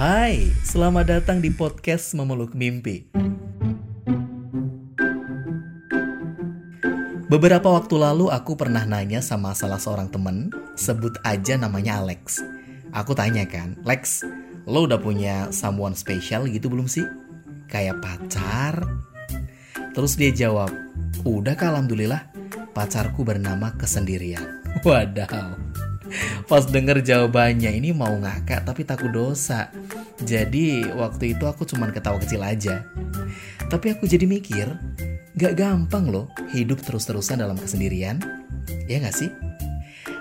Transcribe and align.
Hai, 0.00 0.48
selamat 0.64 1.12
datang 1.12 1.44
di 1.44 1.52
podcast 1.52 2.16
Memeluk 2.16 2.56
Mimpi. 2.56 3.12
Beberapa 7.28 7.68
waktu 7.68 8.00
lalu 8.00 8.32
aku 8.32 8.56
pernah 8.56 8.88
nanya 8.88 9.20
sama 9.20 9.52
salah 9.52 9.76
seorang 9.76 10.08
temen, 10.08 10.48
sebut 10.72 11.20
aja 11.20 11.60
namanya 11.60 12.00
Alex. 12.00 12.40
Aku 12.96 13.12
tanya 13.12 13.44
kan, 13.44 13.76
Lex, 13.84 14.24
lo 14.64 14.88
udah 14.88 14.96
punya 14.96 15.52
someone 15.52 15.92
special 15.92 16.48
gitu 16.48 16.72
belum 16.72 16.88
sih? 16.88 17.04
Kayak 17.68 18.00
pacar? 18.00 18.80
Terus 19.92 20.16
dia 20.16 20.32
jawab, 20.32 20.72
udah 21.28 21.52
kak 21.52 21.76
alhamdulillah, 21.76 22.24
pacarku 22.72 23.20
bernama 23.20 23.76
kesendirian. 23.76 24.64
Wadaw. 24.80 25.60
Pas 26.50 26.66
denger 26.66 27.02
jawabannya 27.06 27.70
ini 27.70 27.94
mau 27.94 28.10
ngakak 28.10 28.66
tapi 28.66 28.82
takut 28.82 29.10
dosa. 29.14 29.70
Jadi 30.20 30.84
waktu 30.92 31.32
itu 31.36 31.44
aku 31.48 31.64
cuman 31.64 31.92
ketawa 31.92 32.20
kecil 32.20 32.44
aja. 32.44 32.84
Tapi 33.70 33.94
aku 33.94 34.04
jadi 34.04 34.28
mikir, 34.28 34.66
gak 35.38 35.56
gampang 35.56 36.10
loh 36.12 36.28
hidup 36.52 36.82
terus-terusan 36.84 37.40
dalam 37.40 37.56
kesendirian. 37.56 38.20
Ya 38.84 39.00
gak 39.00 39.16
sih? 39.16 39.30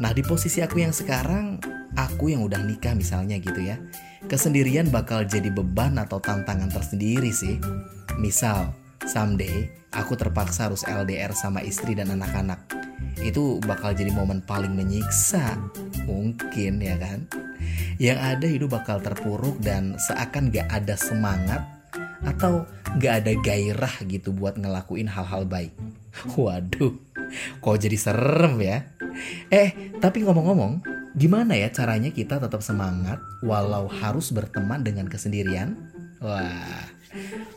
Nah 0.00 0.14
di 0.16 0.24
posisi 0.24 0.64
aku 0.64 0.80
yang 0.80 0.94
sekarang, 0.96 1.60
aku 1.98 2.32
yang 2.32 2.46
udah 2.46 2.62
nikah 2.64 2.96
misalnya 2.96 3.36
gitu 3.36 3.60
ya. 3.60 3.76
Kesendirian 4.30 4.88
bakal 4.88 5.28
jadi 5.28 5.52
beban 5.52 6.00
atau 6.00 6.22
tantangan 6.22 6.72
tersendiri 6.72 7.34
sih. 7.34 7.60
Misal, 8.16 8.72
someday 9.04 9.68
aku 9.92 10.16
terpaksa 10.16 10.70
harus 10.70 10.86
LDR 10.88 11.36
sama 11.36 11.60
istri 11.60 11.92
dan 11.92 12.14
anak-anak 12.14 12.64
itu 13.22 13.62
bakal 13.62 13.94
jadi 13.94 14.10
momen 14.10 14.42
paling 14.42 14.74
menyiksa. 14.74 15.58
Mungkin 16.04 16.82
ya 16.82 16.98
kan? 16.98 17.30
Yang 17.96 18.18
ada 18.18 18.46
hidup 18.46 18.68
bakal 18.74 18.98
terpuruk 18.98 19.58
dan 19.62 19.94
seakan 19.96 20.50
gak 20.50 20.66
ada 20.70 20.98
semangat 20.98 21.62
atau 22.22 22.66
gak 22.98 23.22
ada 23.26 23.32
gairah 23.38 23.94
gitu 24.10 24.34
buat 24.34 24.58
ngelakuin 24.58 25.06
hal-hal 25.06 25.46
baik. 25.46 25.72
Waduh 26.40 27.12
kok 27.60 27.78
jadi 27.80 27.96
serem 27.96 28.60
ya? 28.60 28.84
Eh 29.48 29.96
tapi 30.00 30.24
ngomong-ngomong 30.24 30.84
gimana 31.12 31.56
ya 31.56 31.68
caranya 31.68 32.08
kita 32.08 32.40
tetap 32.40 32.64
semangat 32.64 33.20
walau 33.44 33.88
harus 33.88 34.32
berteman 34.32 34.84
dengan 34.84 35.08
kesendirian? 35.08 35.76
Wah 36.22 36.88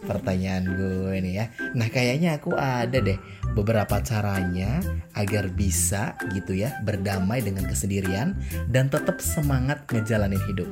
pertanyaan 0.05 0.63
gue 0.69 1.11
ini 1.17 1.41
ya. 1.41 1.51
Nah 1.73 1.89
kayaknya 1.89 2.37
aku 2.37 2.53
ada 2.55 3.01
deh 3.01 3.17
beberapa 3.57 3.99
caranya 4.05 4.79
agar 5.17 5.49
bisa 5.51 6.15
gitu 6.31 6.53
ya 6.53 6.77
berdamai 6.85 7.41
dengan 7.41 7.65
kesendirian 7.65 8.37
dan 8.69 8.87
tetap 8.87 9.19
semangat 9.19 9.83
ngejalanin 9.89 10.41
hidup. 10.47 10.69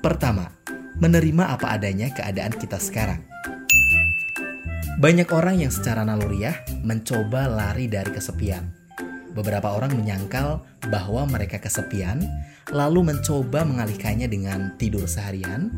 Pertama, 0.00 0.48
menerima 1.02 1.58
apa 1.58 1.74
adanya 1.74 2.08
keadaan 2.14 2.54
kita 2.54 2.78
sekarang. 2.78 3.20
Banyak 4.96 5.28
orang 5.34 5.60
yang 5.60 5.72
secara 5.74 6.08
naluriah 6.08 6.56
mencoba 6.80 7.50
lari 7.52 7.84
dari 7.84 8.08
kesepian. 8.14 8.85
Beberapa 9.36 9.76
orang 9.76 9.92
menyangkal 9.92 10.64
bahwa 10.88 11.28
mereka 11.28 11.60
kesepian, 11.60 12.24
lalu 12.72 13.12
mencoba 13.12 13.68
mengalihkannya 13.68 14.32
dengan 14.32 14.72
tidur 14.80 15.04
seharian, 15.04 15.68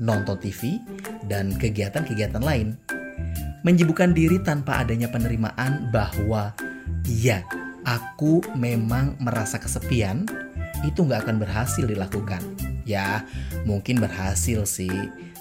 nonton 0.00 0.40
TV, 0.40 0.80
dan 1.28 1.52
kegiatan-kegiatan 1.52 2.40
lain. 2.40 2.72
Menyibukkan 3.62 4.16
diri 4.16 4.40
tanpa 4.40 4.80
adanya 4.80 5.12
penerimaan 5.12 5.92
bahwa 5.92 6.56
ya, 7.04 7.44
aku 7.84 8.40
memang 8.56 9.20
merasa 9.20 9.60
kesepian, 9.60 10.24
itu 10.82 11.04
nggak 11.04 11.28
akan 11.28 11.36
berhasil 11.36 11.84
dilakukan. 11.84 12.40
Ya, 12.82 13.22
mungkin 13.68 14.02
berhasil 14.02 14.66
sih, 14.66 14.90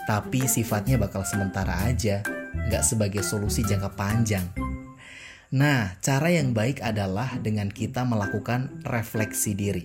tapi 0.05 0.45
sifatnya 0.45 0.99
bakal 0.99 1.25
sementara 1.25 1.87
aja, 1.87 2.21
nggak 2.69 2.83
sebagai 2.85 3.23
solusi 3.25 3.65
jangka 3.65 3.95
panjang. 3.97 4.45
Nah, 5.51 5.99
cara 5.99 6.31
yang 6.31 6.55
baik 6.55 6.79
adalah 6.79 7.35
dengan 7.43 7.67
kita 7.67 8.07
melakukan 8.07 8.71
refleksi 8.87 9.51
diri. 9.51 9.83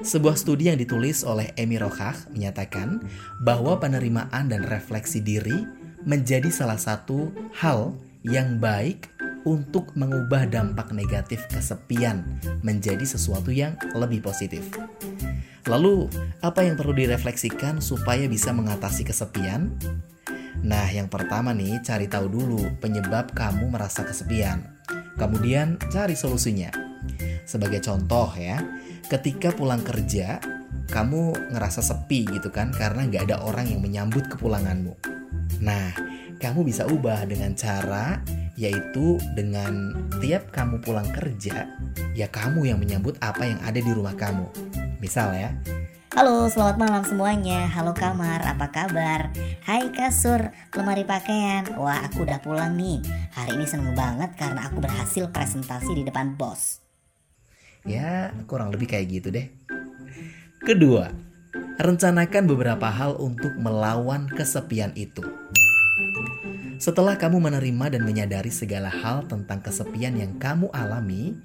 Sebuah 0.00 0.40
studi 0.40 0.72
yang 0.72 0.80
ditulis 0.80 1.20
oleh 1.20 1.52
Amy 1.60 1.76
Rohach 1.76 2.32
menyatakan 2.32 3.04
bahwa 3.44 3.76
penerimaan 3.76 4.48
dan 4.48 4.64
refleksi 4.64 5.20
diri 5.20 5.68
menjadi 6.08 6.48
salah 6.48 6.80
satu 6.80 7.28
hal 7.60 7.92
yang 8.24 8.56
baik 8.56 9.12
untuk 9.44 9.92
mengubah 9.92 10.48
dampak 10.48 10.96
negatif 10.96 11.44
kesepian 11.52 12.24
menjadi 12.64 13.04
sesuatu 13.04 13.52
yang 13.52 13.76
lebih 13.92 14.24
positif. 14.24 14.64
Lalu, 15.68 16.08
apa 16.40 16.64
yang 16.64 16.80
perlu 16.80 16.96
direfleksikan 16.96 17.84
supaya 17.84 18.24
bisa 18.24 18.56
mengatasi 18.56 19.04
kesepian? 19.04 19.76
Nah, 20.64 20.86
yang 20.90 21.06
pertama 21.06 21.54
nih, 21.54 21.78
cari 21.86 22.10
tahu 22.10 22.26
dulu 22.26 22.78
penyebab 22.82 23.30
kamu 23.34 23.70
merasa 23.70 24.02
kesepian. 24.02 24.64
Kemudian, 25.14 25.78
cari 25.90 26.18
solusinya. 26.18 26.70
Sebagai 27.46 27.80
contoh 27.80 28.28
ya, 28.36 28.60
ketika 29.08 29.54
pulang 29.54 29.80
kerja 29.80 30.36
kamu 30.88 31.52
ngerasa 31.52 31.84
sepi 31.84 32.24
gitu 32.24 32.48
kan 32.48 32.72
karena 32.72 33.04
nggak 33.04 33.28
ada 33.28 33.36
orang 33.44 33.68
yang 33.68 33.80
menyambut 33.84 34.24
kepulanganmu. 34.32 34.96
Nah, 35.60 35.92
kamu 36.40 36.64
bisa 36.64 36.88
ubah 36.88 37.28
dengan 37.28 37.52
cara 37.52 38.20
yaitu 38.58 39.22
dengan 39.38 39.94
tiap 40.18 40.50
kamu 40.50 40.82
pulang 40.82 41.06
kerja, 41.14 41.70
ya 42.18 42.26
kamu 42.26 42.66
yang 42.66 42.82
menyambut 42.82 43.14
apa 43.22 43.46
yang 43.46 43.60
ada 43.62 43.78
di 43.78 43.90
rumah 43.94 44.18
kamu. 44.18 44.50
Misal 44.98 45.30
ya, 45.38 45.54
Halo, 46.08 46.48
selamat 46.48 46.80
malam 46.80 47.04
semuanya. 47.04 47.68
Halo 47.68 47.92
kamar, 47.92 48.40
apa 48.40 48.72
kabar? 48.72 49.28
Hai 49.60 49.92
kasur, 49.92 50.40
lemari 50.72 51.04
pakaian. 51.04 51.68
Wah, 51.76 52.00
aku 52.00 52.24
udah 52.24 52.40
pulang 52.40 52.80
nih. 52.80 53.04
Hari 53.36 53.60
ini 53.60 53.68
seneng 53.68 53.92
banget 53.92 54.32
karena 54.40 54.64
aku 54.72 54.80
berhasil 54.80 55.28
presentasi 55.28 56.00
di 56.00 56.08
depan 56.08 56.32
bos. 56.32 56.80
Ya, 57.84 58.32
kurang 58.48 58.72
lebih 58.72 58.88
kayak 58.88 59.20
gitu 59.20 59.28
deh. 59.28 59.52
Kedua, 60.64 61.12
rencanakan 61.76 62.44
beberapa 62.48 62.88
hal 62.88 63.20
untuk 63.20 63.52
melawan 63.60 64.32
kesepian 64.32 64.96
itu. 64.96 65.20
Setelah 66.80 67.20
kamu 67.20 67.52
menerima 67.52 68.00
dan 68.00 68.02
menyadari 68.08 68.48
segala 68.48 68.88
hal 68.88 69.28
tentang 69.28 69.60
kesepian 69.60 70.16
yang 70.16 70.40
kamu 70.40 70.72
alami, 70.72 71.36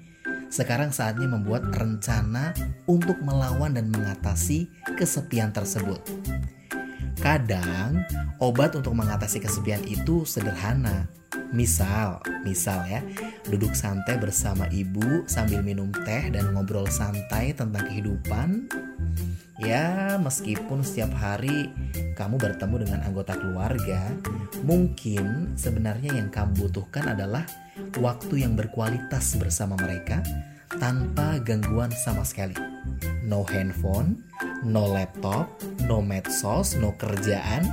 sekarang 0.54 0.94
saatnya 0.94 1.26
membuat 1.26 1.66
rencana 1.74 2.54
untuk 2.86 3.18
melawan 3.26 3.74
dan 3.74 3.90
mengatasi 3.90 4.70
kesepian 4.94 5.50
tersebut. 5.50 5.98
Kadang, 7.18 8.06
obat 8.38 8.74
untuk 8.78 8.94
mengatasi 8.94 9.42
kesepian 9.42 9.82
itu 9.86 10.26
sederhana, 10.26 11.06
Misal, 11.54 12.18
misal 12.42 12.82
ya, 12.90 12.98
duduk 13.46 13.78
santai 13.78 14.18
bersama 14.18 14.66
ibu 14.74 15.22
sambil 15.30 15.62
minum 15.62 15.90
teh 16.02 16.26
dan 16.34 16.50
ngobrol 16.50 16.90
santai 16.90 17.54
tentang 17.54 17.86
kehidupan. 17.86 18.66
Ya, 19.62 20.18
meskipun 20.18 20.82
setiap 20.82 21.14
hari 21.14 21.70
kamu 22.18 22.42
bertemu 22.42 22.86
dengan 22.86 23.00
anggota 23.06 23.38
keluarga, 23.38 24.10
mungkin 24.66 25.54
sebenarnya 25.54 26.18
yang 26.18 26.26
kamu 26.26 26.66
butuhkan 26.66 27.14
adalah 27.14 27.46
waktu 28.02 28.42
yang 28.42 28.58
berkualitas 28.58 29.38
bersama 29.38 29.78
mereka 29.78 30.26
tanpa 30.82 31.38
gangguan 31.38 31.94
sama 31.94 32.26
sekali. 32.26 32.58
No 33.22 33.46
handphone, 33.46 34.26
no 34.64 34.88
laptop, 34.88 35.46
no 35.84 36.00
medsos, 36.00 36.74
no 36.80 36.96
kerjaan, 36.96 37.68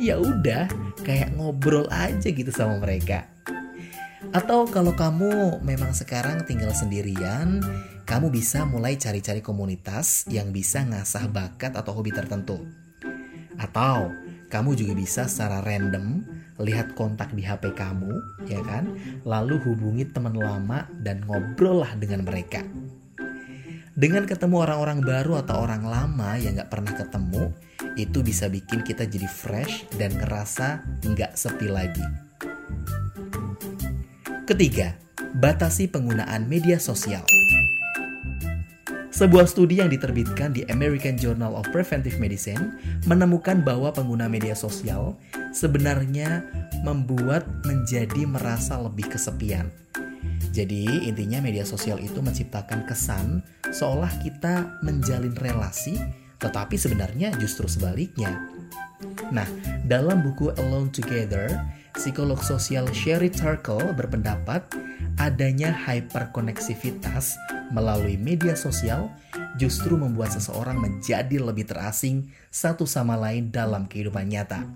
ya 0.00 0.18
udah 0.18 0.66
kayak 1.04 1.36
ngobrol 1.36 1.86
aja 1.92 2.28
gitu 2.32 2.48
sama 2.48 2.80
mereka. 2.80 3.28
Atau 4.32 4.64
kalau 4.64 4.96
kamu 4.96 5.60
memang 5.60 5.92
sekarang 5.92 6.48
tinggal 6.48 6.72
sendirian, 6.72 7.60
kamu 8.08 8.32
bisa 8.32 8.64
mulai 8.64 8.96
cari-cari 8.96 9.44
komunitas 9.44 10.24
yang 10.32 10.50
bisa 10.50 10.80
ngasah 10.88 11.28
bakat 11.28 11.76
atau 11.76 11.92
hobi 11.92 12.16
tertentu. 12.16 12.64
Atau 13.60 14.08
kamu 14.48 14.72
juga 14.72 14.92
bisa 14.96 15.28
secara 15.28 15.60
random 15.60 16.24
lihat 16.60 16.96
kontak 16.96 17.32
di 17.36 17.44
HP 17.44 17.76
kamu, 17.76 18.12
ya 18.48 18.60
kan? 18.64 18.88
Lalu 19.24 19.60
hubungi 19.64 20.08
teman 20.08 20.36
lama 20.36 20.88
dan 21.04 21.24
ngobrol 21.28 21.84
lah 21.84 21.92
dengan 21.96 22.24
mereka. 22.24 22.64
Dengan 23.92 24.24
ketemu 24.24 24.64
orang-orang 24.64 25.04
baru 25.04 25.44
atau 25.44 25.68
orang 25.68 25.84
lama 25.84 26.40
yang 26.40 26.56
gak 26.56 26.72
pernah 26.72 26.96
ketemu, 26.96 27.52
itu 28.00 28.24
bisa 28.24 28.48
bikin 28.48 28.80
kita 28.80 29.04
jadi 29.04 29.28
fresh 29.28 29.84
dan 30.00 30.16
ngerasa 30.16 30.80
nggak 31.04 31.36
sepi 31.36 31.68
lagi. 31.68 32.00
Ketiga, 34.48 34.96
batasi 35.36 35.92
penggunaan 35.92 36.48
media 36.48 36.80
sosial. 36.80 37.20
Sebuah 39.12 39.44
studi 39.44 39.84
yang 39.84 39.92
diterbitkan 39.92 40.56
di 40.56 40.64
American 40.72 41.20
Journal 41.20 41.52
of 41.52 41.68
Preventive 41.68 42.16
Medicine 42.16 42.80
menemukan 43.04 43.60
bahwa 43.60 43.92
pengguna 43.92 44.24
media 44.24 44.56
sosial 44.56 45.20
sebenarnya 45.52 46.48
membuat 46.80 47.44
menjadi 47.68 48.24
merasa 48.24 48.80
lebih 48.80 49.12
kesepian 49.12 49.68
jadi 50.52 51.08
intinya 51.08 51.40
media 51.40 51.64
sosial 51.64 51.96
itu 51.96 52.20
menciptakan 52.20 52.84
kesan 52.84 53.40
seolah 53.72 54.12
kita 54.20 54.78
menjalin 54.84 55.34
relasi 55.34 55.96
tetapi 56.42 56.74
sebenarnya 56.74 57.30
justru 57.38 57.70
sebaliknya. 57.70 58.50
Nah, 59.30 59.46
dalam 59.86 60.26
buku 60.26 60.50
Alone 60.58 60.90
Together, 60.90 61.46
psikolog 61.94 62.42
sosial 62.42 62.90
Sherry 62.90 63.30
Turkle 63.30 63.94
berpendapat 63.94 64.66
adanya 65.22 65.70
hyperkoneksivitas 65.70 67.38
melalui 67.70 68.18
media 68.18 68.58
sosial 68.58 69.06
justru 69.54 69.94
membuat 69.94 70.34
seseorang 70.34 70.82
menjadi 70.82 71.38
lebih 71.38 71.70
terasing 71.70 72.34
satu 72.50 72.84
sama 72.84 73.14
lain 73.14 73.54
dalam 73.54 73.86
kehidupan 73.86 74.26
nyata. 74.26 74.66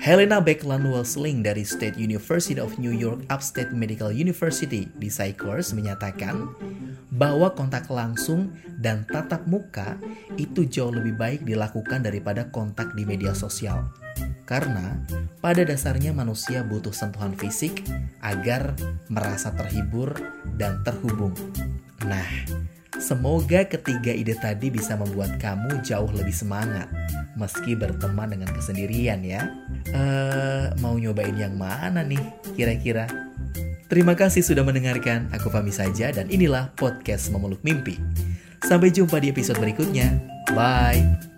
Helena 0.00 0.40
Beckland 0.40 0.88
Welsling 0.88 1.44
dari 1.44 1.60
State 1.60 2.00
University 2.00 2.56
of 2.56 2.80
New 2.80 2.94
York 2.94 3.20
Upstate 3.28 3.76
Medical 3.76 4.08
University 4.08 4.88
di 4.96 5.12
Psychers 5.12 5.76
menyatakan 5.76 6.48
bahwa 7.10 7.50
kontak 7.52 7.90
langsung 7.90 8.54
dan 8.78 9.02
tatap 9.06 9.44
muka 9.50 9.98
itu 10.38 10.66
jauh 10.66 10.94
lebih 10.94 11.18
baik 11.18 11.40
dilakukan 11.42 12.06
daripada 12.06 12.48
kontak 12.48 12.94
di 12.94 13.02
media 13.02 13.34
sosial. 13.34 13.90
Karena 14.46 14.98
pada 15.38 15.62
dasarnya 15.62 16.10
manusia 16.10 16.66
butuh 16.66 16.94
sentuhan 16.94 17.34
fisik 17.38 17.86
agar 18.22 18.74
merasa 19.06 19.54
terhibur 19.54 20.14
dan 20.58 20.82
terhubung. 20.82 21.34
Nah, 22.06 22.26
Semoga 23.00 23.64
ketiga 23.64 24.12
ide 24.12 24.36
tadi 24.36 24.68
bisa 24.68 24.92
membuat 24.92 25.40
kamu 25.40 25.80
jauh 25.80 26.12
lebih 26.12 26.36
semangat 26.36 26.84
meski 27.32 27.72
berteman 27.72 28.28
dengan 28.28 28.52
kesendirian 28.52 29.24
ya. 29.24 29.48
Uh, 29.88 30.68
mau 30.84 31.00
nyobain 31.00 31.32
yang 31.32 31.56
mana 31.56 32.04
nih 32.04 32.20
kira-kira? 32.52 33.08
Terima 33.90 34.14
kasih 34.14 34.46
sudah 34.46 34.62
mendengarkan. 34.62 35.26
Aku 35.34 35.50
Fami 35.50 35.74
saja 35.74 36.14
dan 36.14 36.30
inilah 36.30 36.70
podcast 36.78 37.34
Memeluk 37.34 37.58
Mimpi. 37.66 37.98
Sampai 38.62 38.94
jumpa 38.94 39.18
di 39.18 39.34
episode 39.34 39.58
berikutnya. 39.58 40.14
Bye. 40.54 41.29